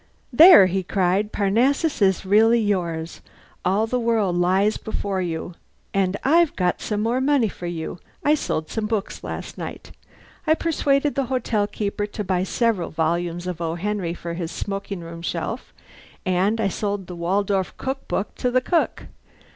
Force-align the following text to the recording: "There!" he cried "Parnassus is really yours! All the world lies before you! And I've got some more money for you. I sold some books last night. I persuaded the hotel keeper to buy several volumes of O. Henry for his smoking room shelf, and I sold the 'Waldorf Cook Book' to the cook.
"There!" 0.33 0.65
he 0.65 0.81
cried 0.81 1.31
"Parnassus 1.31 2.01
is 2.01 2.25
really 2.25 2.59
yours! 2.59 3.21
All 3.63 3.85
the 3.85 3.99
world 3.99 4.35
lies 4.35 4.77
before 4.77 5.21
you! 5.21 5.53
And 5.93 6.17
I've 6.23 6.55
got 6.55 6.81
some 6.81 7.01
more 7.03 7.21
money 7.21 7.47
for 7.49 7.67
you. 7.67 7.99
I 8.23 8.33
sold 8.33 8.71
some 8.71 8.87
books 8.87 9.23
last 9.23 9.59
night. 9.59 9.91
I 10.47 10.55
persuaded 10.55 11.13
the 11.13 11.25
hotel 11.25 11.67
keeper 11.67 12.07
to 12.07 12.23
buy 12.23 12.41
several 12.43 12.89
volumes 12.89 13.45
of 13.45 13.61
O. 13.61 13.75
Henry 13.75 14.15
for 14.15 14.33
his 14.33 14.49
smoking 14.51 15.01
room 15.01 15.21
shelf, 15.21 15.71
and 16.25 16.59
I 16.59 16.67
sold 16.67 17.05
the 17.05 17.15
'Waldorf 17.15 17.77
Cook 17.77 18.07
Book' 18.07 18.33
to 18.37 18.49
the 18.49 18.59
cook. 18.61 19.03